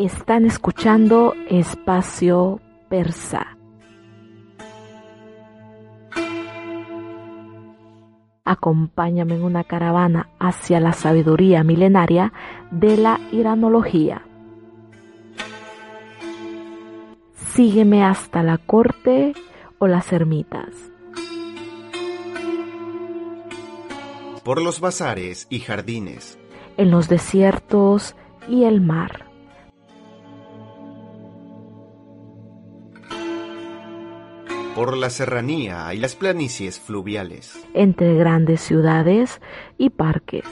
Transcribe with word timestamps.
Están 0.00 0.46
escuchando 0.46 1.34
Espacio 1.50 2.58
Persa. 2.88 3.58
Acompáñame 8.46 9.34
en 9.34 9.42
una 9.42 9.62
caravana 9.64 10.30
hacia 10.38 10.80
la 10.80 10.94
sabiduría 10.94 11.64
milenaria 11.64 12.32
de 12.70 12.96
la 12.96 13.20
iranología. 13.30 14.24
Sígueme 17.52 18.02
hasta 18.02 18.42
la 18.42 18.56
corte 18.56 19.34
o 19.78 19.86
las 19.86 20.14
ermitas. 20.14 20.70
Por 24.44 24.62
los 24.62 24.80
bazares 24.80 25.46
y 25.50 25.58
jardines. 25.58 26.38
En 26.78 26.90
los 26.90 27.10
desiertos 27.10 28.16
y 28.48 28.64
el 28.64 28.80
mar 28.80 29.29
por 34.74 34.96
la 34.96 35.10
serranía 35.10 35.92
y 35.94 35.98
las 35.98 36.14
planicies 36.14 36.78
fluviales. 36.78 37.66
Entre 37.74 38.14
grandes 38.14 38.60
ciudades 38.60 39.40
y 39.78 39.90
parques. 39.90 40.44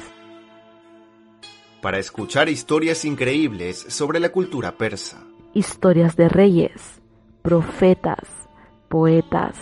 Para 1.80 1.98
escuchar 1.98 2.48
historias 2.48 3.04
increíbles 3.04 3.78
sobre 3.88 4.18
la 4.18 4.30
cultura 4.30 4.76
persa. 4.76 5.24
Historias 5.54 6.16
de 6.16 6.28
reyes, 6.28 7.00
profetas, 7.42 8.48
poetas, 8.88 9.56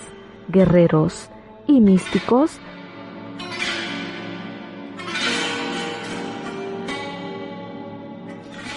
guerreros 0.48 1.28
y 1.66 1.80
místicos 1.80 2.58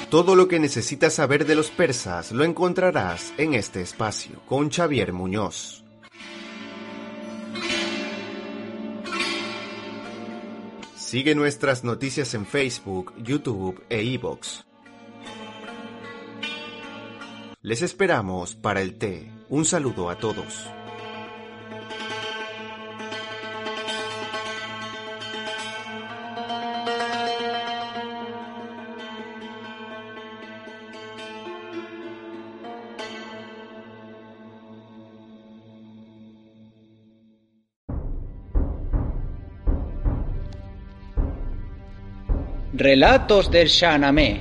Todo 0.09 0.33
lo 0.33 0.47
que 0.47 0.57
necesitas 0.57 1.13
saber 1.13 1.45
de 1.45 1.53
los 1.53 1.69
persas 1.69 2.31
lo 2.31 2.43
encontrarás 2.43 3.31
en 3.37 3.53
este 3.53 3.81
espacio 3.81 4.41
con 4.47 4.71
Xavier 4.71 5.13
Muñoz. 5.13 5.83
Sigue 10.95 11.35
nuestras 11.35 11.83
noticias 11.83 12.33
en 12.33 12.47
Facebook, 12.47 13.13
YouTube 13.21 13.83
e 13.87 14.01
iVoox. 14.01 14.63
Les 17.61 17.83
esperamos 17.83 18.55
para 18.55 18.81
el 18.81 18.97
té. 18.97 19.31
Un 19.47 19.63
saludo 19.63 20.09
a 20.09 20.17
todos. 20.17 20.71
Relatos 42.79 43.51
del 43.51 43.67
Shahnameh, 43.67 44.39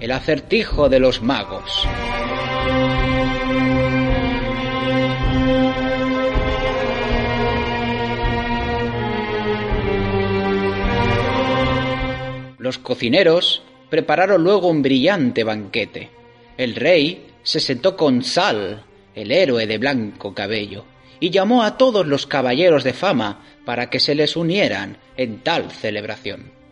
el 0.00 0.10
acertijo 0.10 0.88
de 0.88 0.98
los 0.98 1.20
magos. 1.20 1.86
Los 12.56 12.78
cocineros 12.78 13.62
prepararon 13.90 14.42
luego 14.42 14.68
un 14.68 14.80
brillante 14.80 15.44
banquete. 15.44 16.08
El 16.56 16.76
rey 16.76 17.26
se 17.42 17.60
sentó 17.60 17.98
con 17.98 18.22
Sal, 18.24 18.82
el 19.14 19.30
héroe 19.30 19.66
de 19.66 19.76
blanco 19.76 20.32
cabello, 20.32 20.86
y 21.20 21.28
llamó 21.28 21.62
a 21.62 21.76
todos 21.76 22.06
los 22.06 22.26
caballeros 22.26 22.82
de 22.82 22.94
fama 22.94 23.42
para 23.66 23.90
que 23.90 24.00
se 24.00 24.14
les 24.14 24.38
unieran 24.38 24.96
en 25.18 25.40
tal 25.40 25.70
celebración. 25.70 26.63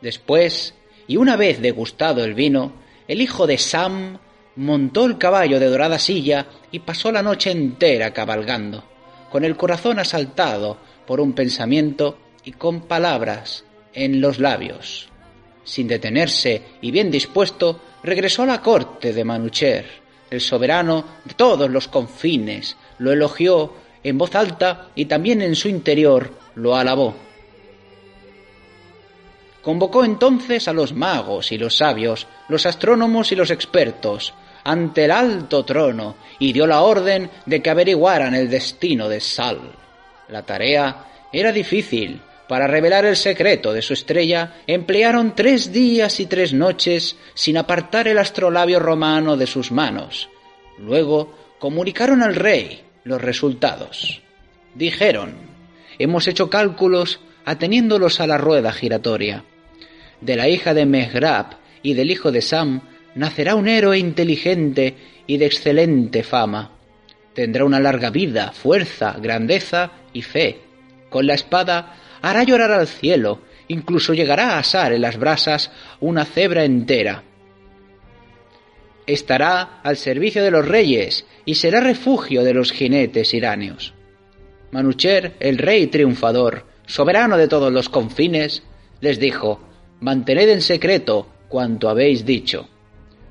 Después, 0.00 0.74
y 1.06 1.16
una 1.16 1.36
vez 1.36 1.60
degustado 1.60 2.24
el 2.24 2.34
vino, 2.34 2.72
el 3.08 3.20
hijo 3.20 3.46
de 3.46 3.58
Sam 3.58 4.18
montó 4.56 5.04
el 5.06 5.18
caballo 5.18 5.58
de 5.58 5.66
dorada 5.66 5.98
silla 5.98 6.46
y 6.70 6.80
pasó 6.80 7.10
la 7.12 7.22
noche 7.22 7.50
entera 7.50 8.12
cabalgando, 8.12 8.84
con 9.30 9.44
el 9.44 9.56
corazón 9.56 9.98
asaltado 9.98 10.78
por 11.06 11.20
un 11.20 11.32
pensamiento 11.32 12.18
y 12.44 12.52
con 12.52 12.82
palabras 12.82 13.64
en 13.92 14.20
los 14.20 14.38
labios. 14.38 15.08
Sin 15.64 15.88
detenerse 15.88 16.62
y 16.80 16.90
bien 16.90 17.10
dispuesto, 17.10 17.80
regresó 18.02 18.42
a 18.42 18.46
la 18.46 18.62
corte 18.62 19.12
de 19.12 19.24
Manucher. 19.24 19.86
El 20.30 20.40
soberano 20.40 21.04
de 21.24 21.34
todos 21.34 21.68
los 21.68 21.88
confines 21.88 22.76
lo 22.98 23.12
elogió 23.12 23.74
en 24.02 24.16
voz 24.16 24.34
alta 24.34 24.90
y 24.94 25.06
también 25.06 25.42
en 25.42 25.56
su 25.56 25.68
interior 25.68 26.32
lo 26.54 26.76
alabó. 26.76 27.14
Convocó 29.62 30.04
entonces 30.04 30.68
a 30.68 30.72
los 30.72 30.94
magos 30.94 31.52
y 31.52 31.58
los 31.58 31.76
sabios, 31.76 32.26
los 32.48 32.64
astrónomos 32.64 33.30
y 33.32 33.36
los 33.36 33.50
expertos, 33.50 34.32
ante 34.64 35.04
el 35.04 35.10
alto 35.10 35.64
trono, 35.64 36.16
y 36.38 36.52
dio 36.52 36.66
la 36.66 36.82
orden 36.82 37.30
de 37.46 37.60
que 37.60 37.70
averiguaran 37.70 38.34
el 38.34 38.48
destino 38.48 39.08
de 39.08 39.20
Sal. 39.20 39.60
La 40.28 40.42
tarea 40.42 41.04
era 41.32 41.52
difícil. 41.52 42.22
Para 42.48 42.66
revelar 42.66 43.04
el 43.04 43.14
secreto 43.16 43.72
de 43.72 43.80
su 43.80 43.92
estrella, 43.92 44.54
emplearon 44.66 45.36
tres 45.36 45.72
días 45.72 46.18
y 46.18 46.26
tres 46.26 46.52
noches 46.52 47.16
sin 47.34 47.56
apartar 47.56 48.08
el 48.08 48.18
astrolabio 48.18 48.80
romano 48.80 49.36
de 49.36 49.46
sus 49.46 49.70
manos. 49.70 50.28
Luego 50.78 51.32
comunicaron 51.60 52.22
al 52.22 52.34
rey 52.34 52.82
los 53.04 53.20
resultados. 53.20 54.22
Dijeron, 54.74 55.34
hemos 55.98 56.26
hecho 56.26 56.50
cálculos 56.50 57.20
ateniéndolos 57.44 58.20
a 58.20 58.26
la 58.26 58.38
rueda 58.38 58.72
giratoria. 58.72 59.44
De 60.20 60.36
la 60.36 60.48
hija 60.48 60.74
de 60.74 60.86
Mehrab 60.86 61.56
y 61.82 61.94
del 61.94 62.10
hijo 62.10 62.30
de 62.30 62.42
Sam 62.42 62.82
nacerá 63.14 63.54
un 63.54 63.68
héroe 63.68 63.98
inteligente 63.98 64.94
y 65.26 65.38
de 65.38 65.46
excelente 65.46 66.22
fama. 66.22 66.72
Tendrá 67.34 67.64
una 67.64 67.80
larga 67.80 68.10
vida, 68.10 68.52
fuerza, 68.52 69.16
grandeza 69.20 69.92
y 70.12 70.22
fe. 70.22 70.60
Con 71.08 71.26
la 71.26 71.34
espada 71.34 71.96
hará 72.22 72.42
llorar 72.42 72.72
al 72.72 72.86
cielo, 72.86 73.40
incluso 73.68 74.14
llegará 74.14 74.54
a 74.54 74.58
asar 74.58 74.92
en 74.92 75.02
las 75.02 75.16
brasas 75.16 75.70
una 76.00 76.24
cebra 76.24 76.64
entera. 76.64 77.22
Estará 79.06 79.80
al 79.82 79.96
servicio 79.96 80.42
de 80.42 80.50
los 80.50 80.66
reyes 80.66 81.26
y 81.44 81.54
será 81.54 81.80
refugio 81.80 82.44
de 82.44 82.54
los 82.54 82.72
jinetes 82.72 83.32
iráneos. 83.32 83.94
Manucher, 84.70 85.34
el 85.40 85.58
rey 85.58 85.88
triunfador, 85.88 86.66
soberano 86.86 87.36
de 87.36 87.48
todos 87.48 87.72
los 87.72 87.88
confines, 87.88 88.62
les 89.00 89.18
dijo, 89.18 89.60
mantened 90.00 90.48
en 90.48 90.62
secreto 90.62 91.26
cuanto 91.48 91.88
habéis 91.88 92.24
dicho. 92.24 92.68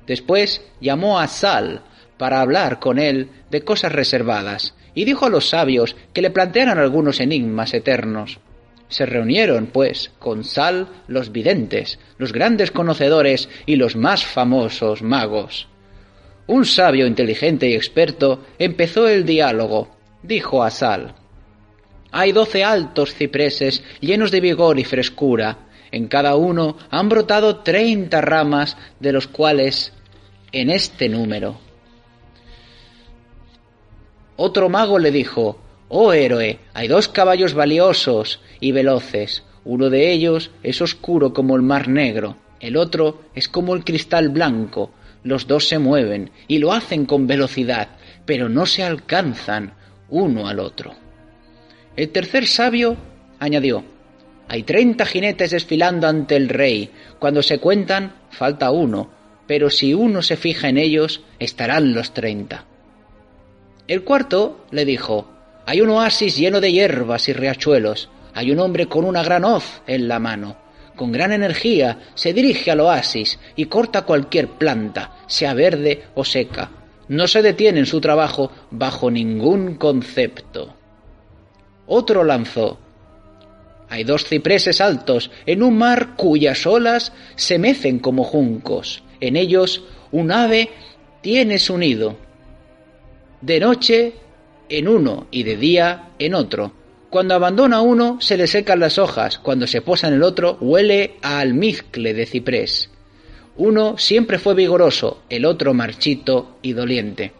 Después 0.06 0.62
llamó 0.80 1.18
a 1.18 1.28
Sal 1.28 1.82
para 2.16 2.40
hablar 2.40 2.80
con 2.80 2.98
él 2.98 3.30
de 3.50 3.62
cosas 3.62 3.92
reservadas, 3.92 4.74
y 4.94 5.04
dijo 5.04 5.26
a 5.26 5.30
los 5.30 5.48
sabios 5.48 5.96
que 6.12 6.22
le 6.22 6.30
plantearan 6.30 6.78
algunos 6.78 7.20
enigmas 7.20 7.74
eternos. 7.74 8.40
Se 8.88 9.06
reunieron, 9.06 9.68
pues, 9.68 10.10
con 10.18 10.44
Sal 10.44 10.88
los 11.06 11.30
videntes, 11.30 11.98
los 12.18 12.32
grandes 12.32 12.72
conocedores 12.72 13.48
y 13.66 13.76
los 13.76 13.94
más 13.94 14.24
famosos 14.24 15.02
magos. 15.02 15.68
Un 16.48 16.64
sabio 16.64 17.06
inteligente 17.06 17.68
y 17.68 17.74
experto 17.74 18.44
empezó 18.58 19.06
el 19.06 19.24
diálogo. 19.24 19.88
Dijo 20.22 20.64
a 20.64 20.70
Sal 20.70 21.14
Hay 22.10 22.32
doce 22.32 22.64
altos 22.64 23.14
cipreses 23.14 23.84
llenos 24.00 24.32
de 24.32 24.40
vigor 24.40 24.80
y 24.80 24.84
frescura, 24.84 25.69
en 25.92 26.08
cada 26.08 26.36
uno 26.36 26.76
han 26.90 27.08
brotado 27.08 27.58
treinta 27.58 28.20
ramas, 28.20 28.76
de 29.00 29.12
los 29.12 29.26
cuales 29.26 29.92
en 30.52 30.70
este 30.70 31.08
número. 31.08 31.58
Otro 34.36 34.68
mago 34.68 34.98
le 34.98 35.10
dijo, 35.10 35.60
Oh 35.88 36.12
héroe, 36.12 36.60
hay 36.72 36.88
dos 36.88 37.08
caballos 37.08 37.54
valiosos 37.54 38.40
y 38.60 38.72
veloces, 38.72 39.42
Uno 39.64 39.90
de 39.90 40.10
ellos 40.10 40.50
es 40.62 40.80
oscuro 40.80 41.34
como 41.34 41.56
el 41.56 41.62
mar 41.62 41.88
negro, 41.88 42.36
el 42.60 42.76
otro 42.76 43.22
es 43.34 43.48
como 43.48 43.74
el 43.74 43.84
cristal 43.84 44.28
blanco. 44.28 44.92
Los 45.22 45.46
dos 45.46 45.68
se 45.68 45.78
mueven 45.78 46.30
y 46.48 46.58
lo 46.58 46.72
hacen 46.72 47.04
con 47.04 47.26
velocidad, 47.26 47.88
pero 48.24 48.48
no 48.48 48.64
se 48.64 48.82
alcanzan 48.82 49.74
uno 50.08 50.48
al 50.48 50.60
otro. 50.60 50.94
El 51.96 52.08
tercer 52.10 52.46
sabio 52.46 52.96
añadió, 53.38 53.84
hay 54.52 54.64
treinta 54.64 55.06
jinetes 55.06 55.52
desfilando 55.52 56.08
ante 56.08 56.34
el 56.34 56.48
rey. 56.48 56.90
Cuando 57.20 57.40
se 57.40 57.60
cuentan, 57.60 58.14
falta 58.30 58.72
uno, 58.72 59.08
pero 59.46 59.70
si 59.70 59.94
uno 59.94 60.22
se 60.22 60.36
fija 60.36 60.68
en 60.68 60.76
ellos, 60.76 61.22
estarán 61.38 61.94
los 61.94 62.12
treinta. 62.12 62.64
El 63.86 64.02
cuarto 64.02 64.66
le 64.72 64.84
dijo, 64.84 65.30
hay 65.66 65.80
un 65.82 65.90
oasis 65.90 66.36
lleno 66.36 66.60
de 66.60 66.72
hierbas 66.72 67.28
y 67.28 67.32
riachuelos, 67.32 68.10
hay 68.34 68.50
un 68.50 68.58
hombre 68.58 68.86
con 68.86 69.04
una 69.04 69.22
gran 69.22 69.44
hoz 69.44 69.82
en 69.86 70.08
la 70.08 70.18
mano. 70.18 70.56
Con 70.96 71.12
gran 71.12 71.30
energía 71.30 72.00
se 72.16 72.32
dirige 72.32 72.72
al 72.72 72.80
oasis 72.80 73.38
y 73.54 73.66
corta 73.66 74.02
cualquier 74.02 74.48
planta, 74.48 75.12
sea 75.28 75.54
verde 75.54 76.06
o 76.16 76.24
seca. 76.24 76.72
No 77.06 77.28
se 77.28 77.40
detiene 77.42 77.78
en 77.78 77.86
su 77.86 78.00
trabajo 78.00 78.50
bajo 78.72 79.12
ningún 79.12 79.76
concepto. 79.76 80.74
Otro 81.86 82.24
lanzó. 82.24 82.80
Hay 83.90 84.04
dos 84.04 84.24
cipreses 84.24 84.80
altos 84.80 85.32
en 85.46 85.64
un 85.64 85.76
mar 85.76 86.14
cuyas 86.16 86.64
olas 86.64 87.12
se 87.34 87.58
mecen 87.58 87.98
como 87.98 88.22
juncos. 88.22 89.02
En 89.20 89.36
ellos 89.36 89.82
un 90.12 90.30
ave 90.30 90.70
tiene 91.20 91.58
su 91.58 91.76
nido. 91.76 92.16
De 93.40 93.58
noche 93.58 94.14
en 94.68 94.86
uno 94.86 95.26
y 95.32 95.42
de 95.42 95.56
día 95.56 96.10
en 96.20 96.34
otro. 96.34 96.72
Cuando 97.10 97.34
abandona 97.34 97.80
uno 97.80 98.20
se 98.20 98.36
le 98.36 98.46
secan 98.46 98.78
las 98.78 98.96
hojas, 98.96 99.38
cuando 99.40 99.66
se 99.66 99.82
posa 99.82 100.06
en 100.06 100.14
el 100.14 100.22
otro 100.22 100.56
huele 100.60 101.16
a 101.20 101.40
almizcle 101.40 102.14
de 102.14 102.26
ciprés. 102.26 102.90
Uno 103.56 103.98
siempre 103.98 104.38
fue 104.38 104.54
vigoroso, 104.54 105.22
el 105.28 105.44
otro 105.44 105.74
marchito 105.74 106.58
y 106.62 106.72
doliente. 106.74 107.32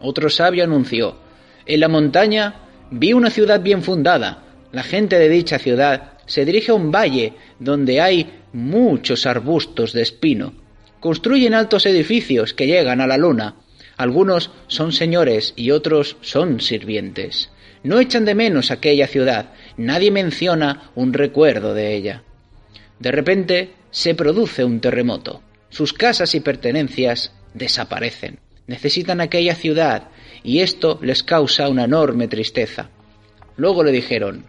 Otro 0.00 0.28
sabio 0.28 0.64
anunció, 0.64 1.16
en 1.64 1.80
la 1.80 1.88
montaña 1.88 2.54
vi 2.90 3.14
una 3.14 3.30
ciudad 3.30 3.62
bien 3.62 3.82
fundada. 3.82 4.44
La 4.70 4.82
gente 4.82 5.18
de 5.18 5.28
dicha 5.28 5.58
ciudad 5.58 6.12
se 6.26 6.44
dirige 6.44 6.72
a 6.72 6.74
un 6.74 6.90
valle 6.90 7.32
donde 7.58 8.00
hay 8.00 8.40
muchos 8.52 9.24
arbustos 9.24 9.92
de 9.92 10.02
espino. 10.02 10.52
Construyen 11.00 11.54
altos 11.54 11.86
edificios 11.86 12.52
que 12.52 12.66
llegan 12.66 13.00
a 13.00 13.06
la 13.06 13.16
luna. 13.16 13.56
Algunos 13.96 14.50
son 14.66 14.92
señores 14.92 15.54
y 15.56 15.70
otros 15.70 16.16
son 16.20 16.60
sirvientes. 16.60 17.50
No 17.82 17.98
echan 17.98 18.24
de 18.24 18.34
menos 18.34 18.70
aquella 18.70 19.06
ciudad, 19.06 19.52
nadie 19.76 20.10
menciona 20.10 20.90
un 20.94 21.12
recuerdo 21.14 21.72
de 21.72 21.94
ella. 21.94 22.22
De 22.98 23.10
repente 23.10 23.70
se 23.90 24.14
produce 24.14 24.64
un 24.64 24.80
terremoto. 24.80 25.42
Sus 25.70 25.92
casas 25.92 26.34
y 26.34 26.40
pertenencias 26.40 27.32
desaparecen. 27.54 28.40
Necesitan 28.66 29.20
aquella 29.20 29.54
ciudad 29.54 30.08
y 30.42 30.60
esto 30.60 30.98
les 31.00 31.22
causa 31.22 31.68
una 31.68 31.84
enorme 31.84 32.28
tristeza. 32.28 32.90
Luego 33.56 33.82
le 33.82 33.92
dijeron, 33.92 34.44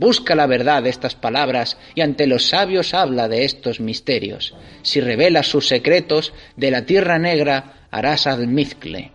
Busca 0.00 0.34
la 0.34 0.46
verdad 0.46 0.82
de 0.82 0.88
estas 0.88 1.14
palabras 1.14 1.76
y 1.94 2.00
ante 2.00 2.26
los 2.26 2.48
sabios 2.48 2.94
habla 2.94 3.28
de 3.28 3.44
estos 3.44 3.80
misterios. 3.80 4.54
Si 4.80 4.98
revelas 4.98 5.46
sus 5.46 5.68
secretos, 5.68 6.32
de 6.56 6.70
la 6.70 6.86
tierra 6.86 7.18
negra 7.18 7.86
harás 7.90 8.26
almizcle. 8.26 9.12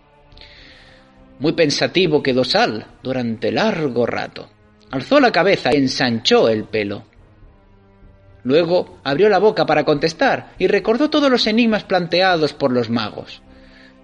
Muy 1.40 1.54
pensativo 1.54 2.22
quedó 2.22 2.44
Sal 2.44 2.86
durante 3.02 3.50
largo 3.50 4.06
rato. 4.06 4.48
Alzó 4.92 5.18
la 5.18 5.32
cabeza 5.32 5.70
y 5.74 5.78
ensanchó 5.78 6.48
el 6.48 6.62
pelo. 6.66 7.02
Luego 8.44 9.00
abrió 9.02 9.28
la 9.28 9.40
boca 9.40 9.66
para 9.66 9.84
contestar 9.84 10.52
y 10.56 10.68
recordó 10.68 11.10
todos 11.10 11.28
los 11.28 11.48
enigmas 11.48 11.82
planteados 11.82 12.52
por 12.52 12.70
los 12.70 12.90
magos. 12.90 13.42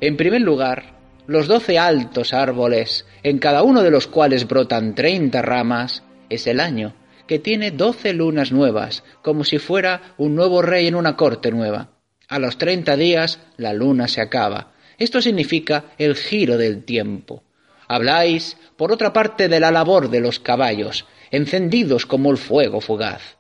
En 0.01 0.17
primer 0.17 0.41
lugar, 0.41 0.97
los 1.29 1.47
doce 1.47 1.79
altos 1.79 2.35
árboles, 2.35 3.07
en 3.23 3.39
cada 3.39 3.63
uno 3.63 3.85
de 3.85 3.93
los 3.93 4.09
cuales 4.09 4.49
brotan 4.49 4.97
treinta 4.97 5.43
ramas, 5.43 6.03
es 6.35 6.47
el 6.47 6.61
año, 6.61 6.95
que 7.27 7.39
tiene 7.39 7.71
doce 7.71 8.13
lunas 8.13 8.53
nuevas, 8.53 9.05
como 9.23 9.45
si 9.45 9.59
fuera 9.59 10.15
un 10.19 10.35
nuevo 10.35 10.63
rey 10.63 10.87
en 10.87 10.95
una 10.95 11.17
corte 11.17 11.51
nueva. 11.51 11.91
A 12.29 12.39
los 12.39 12.59
treinta 12.59 12.97
días 12.97 13.41
la 13.57 13.73
luna 13.73 14.09
se 14.09 14.21
acaba. 14.21 14.73
Esto 14.99 15.21
significa 15.21 15.87
el 15.99 16.17
giro 16.17 16.57
del 16.57 16.85
tiempo. 16.85 17.45
Habláis, 17.89 18.57
por 18.77 18.93
otra 18.93 19.13
parte, 19.13 19.49
de 19.49 19.61
la 19.61 19.71
labor 19.71 20.11
de 20.11 20.21
los 20.21 20.41
caballos, 20.41 21.07
encendidos 21.31 22.07
como 22.07 22.31
el 22.31 22.39
fuego 22.39 22.81
fugaz. 22.81 23.37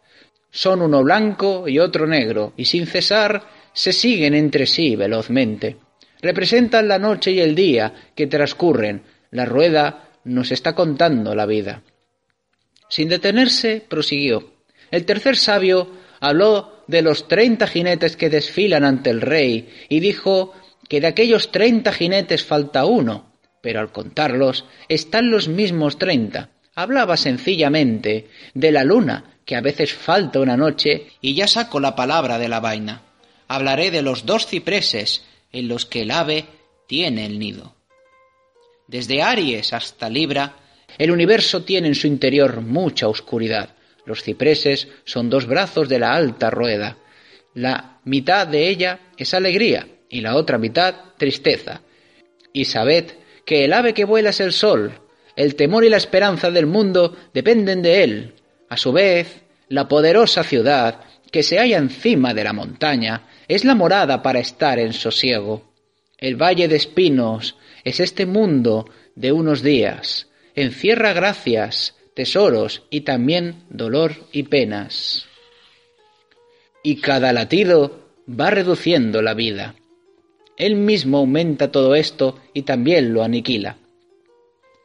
Son 0.51 0.83
uno 0.83 1.03
blanco 1.03 1.67
y 1.69 1.79
otro 1.79 2.07
negro, 2.07 2.53
y 2.57 2.67
sin 2.67 2.87
cesar 2.87 3.43
se 3.73 3.93
siguen 3.93 4.35
entre 4.35 4.67
sí 4.67 4.97
velozmente. 4.97 5.77
Representan 6.21 6.89
la 6.89 6.99
noche 6.99 7.33
y 7.33 7.41
el 7.41 7.55
día 7.55 7.95
que 8.15 8.27
transcurren. 8.27 9.03
La 9.31 9.47
rueda 9.47 10.11
nos 10.25 10.53
está 10.53 10.75
contando 10.75 11.35
la 11.35 11.47
vida. 11.47 11.83
Sin 12.93 13.09
detenerse, 13.09 13.83
prosiguió. 13.89 14.53
El 14.91 15.07
tercer 15.07 15.39
sabio 15.39 15.91
habló 16.21 16.85
de 16.89 17.01
los 17.01 17.27
treinta 17.27 17.67
jinetes 17.67 18.19
que 18.19 18.29
desfilan 18.29 18.85
ante 18.85 19.09
el 19.09 19.23
rey 19.23 19.71
y 19.89 20.01
dijo 20.01 20.53
que 20.91 21.01
de 21.01 21.07
aquellos 21.07 21.51
treinta 21.51 21.91
jinetes 21.91 22.45
falta 22.45 22.85
uno, 22.85 23.33
pero 23.63 23.81
al 23.81 23.93
contarlos 23.93 24.67
están 24.91 25.31
los 25.31 25.49
mismos 25.49 25.99
treinta. 25.99 26.51
Hablaba 26.75 27.17
sencillamente 27.17 28.29
de 28.53 28.73
la 28.73 28.85
luna, 28.85 29.39
que 29.47 29.57
a 29.57 29.63
veces 29.63 29.95
falta 29.95 30.41
una 30.41 30.59
noche, 30.59 31.07
y 31.23 31.35
ya 31.35 31.47
saco 31.47 31.81
la 31.81 31.97
palabra 31.97 32.39
de 32.39 32.51
la 32.51 32.61
vaina. 32.61 33.05
Hablaré 33.49 33.91
de 33.91 34.03
los 34.03 34.27
dos 34.27 34.47
cipreses 34.47 35.25
en 35.51 35.67
los 35.67 35.87
que 35.87 36.03
el 36.03 36.11
ave 36.11 36.45
tiene 36.87 37.25
el 37.25 37.39
nido. 37.39 37.75
Desde 38.87 39.23
Aries 39.23 39.73
hasta 39.73 40.11
Libra 40.11 40.57
el 41.03 41.11
universo 41.11 41.65
tiene 41.65 41.89
en 41.89 41.97
su 41.97 42.07
interior 42.07 42.61
mucha 42.61 43.09
oscuridad. 43.09 43.71
Los 44.07 44.23
cipreses 44.23 44.87
son 45.05 45.31
dos 45.31 45.47
brazos 45.47 45.89
de 45.89 45.99
la 45.99 46.15
alta 46.15 46.49
rueda. 46.49 46.97
La 47.55 47.99
mitad 48.05 48.47
de 48.47 48.69
ella 48.69 49.01
es 49.17 49.35
alegría 49.35 49.89
y 50.09 50.21
la 50.21 50.37
otra 50.37 50.59
mitad 50.59 50.95
tristeza. 51.19 51.81
Y 52.53 52.67
sabed 52.67 53.07
que 53.45 53.65
el 53.65 53.73
ave 53.73 53.95
que 53.95 54.05
vuela 54.05 54.31
es 54.31 54.39
el 54.39 54.53
sol. 54.53 54.93
El 55.35 55.57
temor 55.57 55.85
y 55.85 55.89
la 55.89 55.97
esperanza 55.97 56.53
del 56.53 56.67
mundo 56.67 57.17
dependen 57.35 57.83
de 57.83 58.05
él. 58.05 58.35
A 58.69 58.77
su 58.77 58.93
vez, 58.93 59.43
la 59.67 59.89
poderosa 59.89 60.45
ciudad 60.45 61.01
que 61.33 61.43
se 61.43 61.59
halla 61.59 61.79
encima 61.79 62.33
de 62.33 62.45
la 62.45 62.53
montaña 62.53 63.27
es 63.49 63.65
la 63.65 63.75
morada 63.75 64.23
para 64.23 64.39
estar 64.39 64.79
en 64.79 64.93
sosiego. 64.93 65.75
El 66.17 66.41
valle 66.41 66.69
de 66.69 66.77
espinos 66.77 67.57
es 67.83 67.99
este 67.99 68.25
mundo 68.25 68.89
de 69.17 69.33
unos 69.33 69.63
días 69.63 70.29
encierra 70.55 71.13
gracias, 71.13 71.97
tesoros 72.15 72.83
y 72.91 73.03
también 73.03 73.65
dolor 73.71 74.15
y 74.33 74.45
penas. 74.45 75.27
Y 76.83 76.97
cada 76.97 77.33
latido 77.33 78.01
va 78.29 78.51
reduciendo 78.51 79.23
la 79.23 79.35
vida. 79.35 79.75
Él 80.57 80.77
mismo 80.77 81.19
aumenta 81.19 81.73
todo 81.73 81.95
esto 81.95 82.39
y 82.53 82.63
también 82.63 83.13
lo 83.15 83.23
aniquila. 83.23 83.79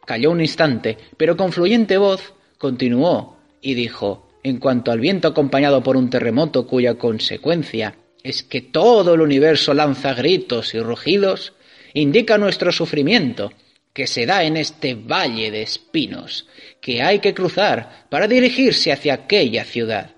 Calló 0.06 0.32
un 0.32 0.42
instante, 0.42 0.98
pero 1.18 1.36
con 1.36 1.52
fluyente 1.52 1.98
voz 1.98 2.34
continuó 2.58 3.38
y 3.62 3.74
dijo, 3.74 4.30
en 4.44 4.58
cuanto 4.58 4.92
al 4.92 5.00
viento 5.00 5.28
acompañado 5.28 5.84
por 5.84 5.98
un 5.98 6.10
terremoto 6.10 6.66
cuya 6.66 6.96
consecuencia 6.96 7.96
es 8.24 8.44
que 8.44 8.62
todo 8.62 9.14
el 9.14 9.22
universo 9.22 9.74
lanza 9.74 10.14
gritos 10.14 10.74
y 10.74 10.80
rugidos, 10.80 11.54
indica 11.94 12.38
nuestro 12.38 12.72
sufrimiento 12.72 13.52
que 13.98 14.06
se 14.06 14.27
da 14.27 14.44
en 14.44 14.58
este 14.58 14.94
valle 14.94 15.50
de 15.50 15.63
espinos, 15.63 16.46
que 16.80 17.01
hay 17.01 17.18
que 17.18 17.34
cruzar 17.34 18.06
para 18.12 18.27
dirigirse 18.27 18.92
hacia 18.92 19.16
aquella 19.16 19.63
ciudad. 19.63 20.12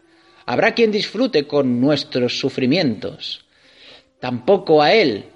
Habrá 0.45 0.73
quien 0.73 0.91
disfrute 0.91 1.47
con 1.47 1.79
nuestros 1.79 2.37
sufrimientos. 2.37 3.45
Tampoco 4.19 4.83
a 4.83 4.91
él 4.91 5.27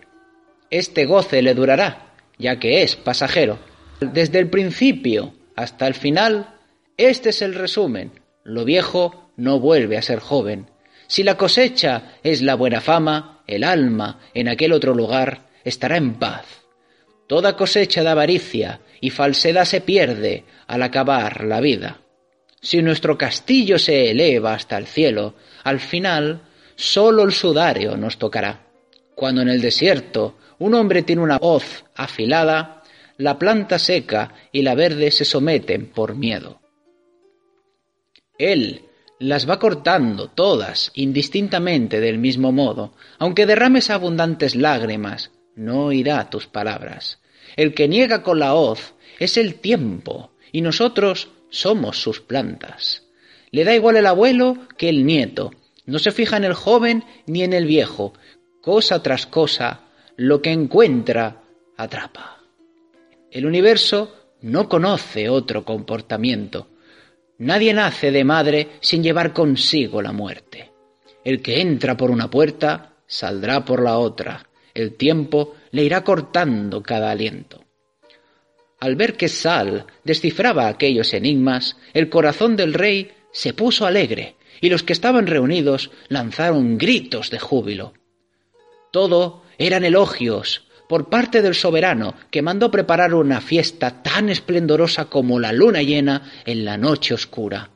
este 0.70 1.06
goce 1.06 1.42
le 1.42 1.54
durará, 1.54 2.16
ya 2.38 2.60
que 2.60 2.84
es 2.84 2.98
pasajero. 2.98 3.60
Desde 4.02 4.40
el 4.40 4.50
principio 4.50 5.34
hasta 5.56 5.88
el 5.88 5.94
final, 5.94 6.54
este 6.98 7.30
es 7.30 7.42
el 7.42 7.54
resumen. 7.54 8.12
Lo 8.44 8.66
viejo 8.66 9.32
no 9.38 9.62
vuelve 9.62 9.96
a 9.96 10.02
ser 10.02 10.20
joven. 10.20 10.70
Si 11.08 11.24
la 11.24 11.38
cosecha 11.38 12.18
es 12.24 12.42
la 12.42 12.56
buena 12.56 12.82
fama, 12.82 13.42
el 13.48 13.64
alma 13.64 14.20
en 14.34 14.50
aquel 14.50 14.74
otro 14.74 14.94
lugar 14.94 15.48
estará 15.64 15.96
en 15.96 16.16
paz 16.16 16.63
Toda 17.28 17.56
cosecha 17.56 18.04
de 18.04 18.10
avaricia 18.10 18.82
y 19.02 19.10
falsedad 19.10 19.66
se 19.66 19.82
pierde 19.82 20.46
al 20.68 20.84
acabar 20.84 21.44
la 21.44 21.62
vida. 21.62 22.02
Si 22.62 22.82
nuestro 22.82 23.18
castillo 23.18 23.78
se 23.78 24.12
eleva 24.12 24.54
hasta 24.54 24.78
el 24.78 24.88
cielo, 24.88 25.36
al 25.64 25.80
final 25.80 26.42
sólo 26.76 27.24
el 27.24 27.32
sudario 27.32 27.98
nos 27.98 28.18
tocará. 28.18 28.68
Cuando 29.16 29.42
en 29.42 29.50
el 29.50 29.62
desierto 29.62 30.38
un 30.60 30.74
hombre 30.74 31.04
tiene 31.04 31.22
una 31.22 31.38
hoz 31.42 31.86
afilada, 31.96 32.84
la 33.18 33.38
planta 33.38 33.80
seca 33.80 34.34
y 34.52 34.62
la 34.62 34.76
verde 34.76 35.12
se 35.12 35.26
someten 35.26 35.88
por 35.88 36.16
miedo. 36.16 36.62
Él 38.38 38.84
las 39.20 39.50
va 39.50 39.60
cortando 39.60 40.30
todas 40.30 40.92
indistintamente 40.96 42.00
del 42.00 42.18
mismo 42.18 42.52
modo, 42.52 42.94
aunque 43.20 43.46
derrames 43.46 43.90
abundantes 43.90 44.56
lágrimas, 44.56 45.32
no 45.56 45.86
oirá 45.86 46.30
tus 46.30 46.48
palabras. 46.48 47.20
El 47.56 47.74
que 47.74 47.88
niega 47.88 48.24
con 48.24 48.40
la 48.40 48.54
hoz 48.56 48.94
es 49.20 49.38
el 49.38 49.56
tiempo, 49.56 50.32
y 50.52 50.62
nosotros 50.62 51.30
somos 51.50 52.02
sus 52.02 52.20
plantas. 52.20 53.04
Le 53.52 53.64
da 53.64 53.76
igual 53.76 53.98
el 53.98 54.08
abuelo 54.08 54.68
que 54.78 54.90
el 54.90 55.06
nieto, 55.06 55.52
no 55.86 56.00
se 56.00 56.12
fija 56.12 56.38
en 56.38 56.46
el 56.46 56.54
joven 56.54 57.04
ni 57.26 57.44
en 57.44 57.54
el 57.54 57.66
viejo, 57.66 58.14
cosa 58.62 59.04
tras 59.04 59.26
cosa, 59.26 59.82
lo 60.16 60.42
que 60.42 60.52
encuentra 60.52 61.44
atrapa. 61.78 62.40
El 63.32 63.46
universo 63.46 64.16
no 64.42 64.70
conoce 64.70 65.30
otro 65.30 65.66
comportamiento. 65.66 66.68
Nadie 67.40 67.74
nace 67.74 68.12
de 68.12 68.24
madre 68.24 68.70
sin 68.80 69.04
llevar 69.04 69.34
consigo 69.34 70.02
la 70.02 70.12
muerte. 70.12 70.72
El 71.24 71.42
que 71.42 71.62
entra 71.62 71.98
por 71.98 72.12
una 72.12 72.30
puerta 72.30 72.98
saldrá 73.08 73.66
por 73.66 73.82
la 73.82 73.98
otra. 73.98 74.48
El 74.74 74.96
tiempo 74.96 75.56
le 75.72 75.84
irá 75.84 76.04
cortando 76.04 76.82
cada 76.82 77.12
aliento. 77.12 77.64
Al 78.80 78.96
ver 78.96 79.16
que 79.16 79.30
Sal 79.30 79.86
descifraba 80.04 80.68
aquellos 80.68 81.14
enigmas, 81.14 81.78
el 81.94 82.10
corazón 82.10 82.56
del 82.56 82.74
rey 82.74 83.12
se 83.32 83.54
puso 83.54 83.86
alegre 83.86 84.36
y 84.62 84.70
los 84.70 84.84
que 84.84 84.94
estaban 84.94 85.28
reunidos 85.28 85.92
lanzaron 86.10 86.78
gritos 86.78 87.30
de 87.30 87.40
júbilo. 87.40 87.94
Todo 88.92 89.44
eran 89.58 89.84
elogios 89.84 90.68
por 90.88 91.10
parte 91.10 91.42
del 91.42 91.56
soberano 91.56 92.16
que 92.30 92.42
mandó 92.42 92.70
preparar 92.70 93.14
una 93.14 93.42
fiesta 93.42 94.04
tan 94.04 94.30
esplendorosa 94.30 95.06
como 95.06 95.40
la 95.40 95.52
luna 95.52 95.82
llena 95.82 96.32
en 96.46 96.66
la 96.66 96.78
noche 96.78 97.14
oscura. 97.14 97.70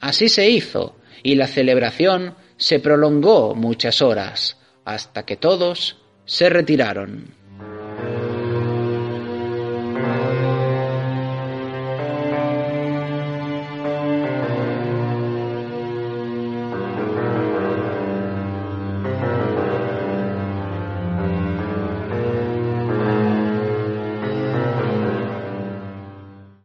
Así 0.00 0.28
se 0.28 0.48
hizo, 0.48 0.96
y 1.22 1.34
la 1.34 1.46
celebración 1.46 2.34
se 2.56 2.80
prolongó 2.80 3.54
muchas 3.54 4.02
horas, 4.02 4.56
hasta 4.86 5.26
que 5.26 5.36
todos 5.36 5.98
se 6.24 6.48
retiraron. 6.48 7.34